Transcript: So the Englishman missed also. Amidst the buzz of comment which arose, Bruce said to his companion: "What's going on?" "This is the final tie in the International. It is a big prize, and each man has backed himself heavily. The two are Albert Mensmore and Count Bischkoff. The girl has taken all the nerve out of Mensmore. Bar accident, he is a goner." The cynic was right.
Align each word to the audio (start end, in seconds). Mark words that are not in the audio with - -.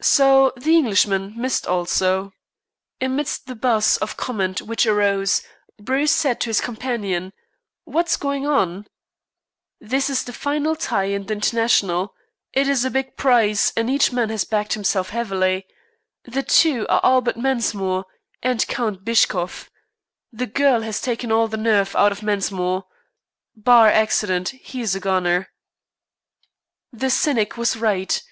So 0.00 0.54
the 0.56 0.74
Englishman 0.74 1.34
missed 1.38 1.66
also. 1.66 2.32
Amidst 3.02 3.46
the 3.46 3.54
buzz 3.54 3.98
of 3.98 4.16
comment 4.16 4.62
which 4.62 4.86
arose, 4.86 5.42
Bruce 5.78 6.10
said 6.10 6.40
to 6.40 6.48
his 6.48 6.62
companion: 6.62 7.34
"What's 7.84 8.16
going 8.16 8.46
on?" 8.46 8.86
"This 9.78 10.08
is 10.08 10.24
the 10.24 10.32
final 10.32 10.74
tie 10.74 11.12
in 11.12 11.26
the 11.26 11.34
International. 11.34 12.14
It 12.54 12.66
is 12.66 12.86
a 12.86 12.90
big 12.90 13.18
prize, 13.18 13.74
and 13.76 13.90
each 13.90 14.10
man 14.10 14.30
has 14.30 14.44
backed 14.46 14.72
himself 14.72 15.10
heavily. 15.10 15.66
The 16.24 16.42
two 16.42 16.86
are 16.88 17.02
Albert 17.04 17.36
Mensmore 17.36 18.04
and 18.42 18.66
Count 18.68 19.04
Bischkoff. 19.04 19.68
The 20.32 20.46
girl 20.46 20.80
has 20.80 20.98
taken 21.02 21.30
all 21.30 21.46
the 21.46 21.58
nerve 21.58 21.94
out 21.94 22.10
of 22.10 22.22
Mensmore. 22.22 22.84
Bar 23.54 23.88
accident, 23.88 24.48
he 24.48 24.80
is 24.80 24.94
a 24.94 25.00
goner." 25.00 25.50
The 26.90 27.10
cynic 27.10 27.58
was 27.58 27.76
right. 27.76 28.22